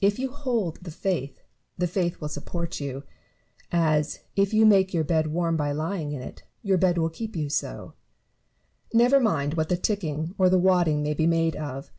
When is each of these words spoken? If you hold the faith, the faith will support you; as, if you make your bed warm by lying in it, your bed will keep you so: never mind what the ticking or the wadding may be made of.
If 0.00 0.20
you 0.20 0.30
hold 0.30 0.76
the 0.84 0.92
faith, 0.92 1.42
the 1.76 1.88
faith 1.88 2.20
will 2.20 2.28
support 2.28 2.78
you; 2.78 3.02
as, 3.72 4.20
if 4.36 4.54
you 4.54 4.64
make 4.64 4.94
your 4.94 5.02
bed 5.02 5.26
warm 5.32 5.56
by 5.56 5.72
lying 5.72 6.12
in 6.12 6.22
it, 6.22 6.44
your 6.62 6.78
bed 6.78 6.96
will 6.96 7.10
keep 7.10 7.34
you 7.34 7.48
so: 7.48 7.94
never 8.92 9.18
mind 9.18 9.54
what 9.54 9.68
the 9.68 9.76
ticking 9.76 10.32
or 10.38 10.48
the 10.48 10.60
wadding 10.60 11.02
may 11.02 11.12
be 11.14 11.26
made 11.26 11.56
of. 11.56 11.90